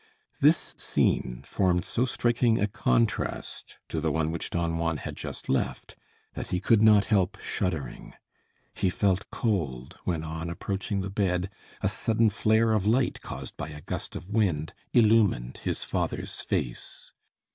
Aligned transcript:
This 0.39 0.73
scene 0.79 1.43
formed 1.45 1.85
so 1.85 2.05
striking 2.05 2.59
a 2.59 2.65
contrast 2.65 3.77
to 3.89 4.01
the 4.01 4.11
one 4.11 4.31
which 4.31 4.49
Don 4.49 4.79
Juan 4.79 4.97
had 4.97 5.15
just 5.15 5.47
left 5.47 5.95
that 6.33 6.47
he 6.47 6.59
could 6.59 6.81
not 6.81 7.05
help 7.05 7.39
shuddering. 7.39 8.15
He 8.73 8.89
felt 8.89 9.29
cold 9.29 9.99
when, 10.03 10.23
on 10.23 10.49
approaching 10.49 11.01
the 11.01 11.11
bed, 11.11 11.51
a 11.81 11.87
sudden 11.87 12.31
flare 12.31 12.71
of 12.71 12.87
light, 12.87 13.21
caused 13.21 13.55
by 13.57 13.69
a 13.69 13.81
gust 13.81 14.15
of 14.15 14.27
wind, 14.27 14.73
illumined 14.91 15.59
his 15.59 15.83
father's 15.83 16.41
face. 16.41 17.13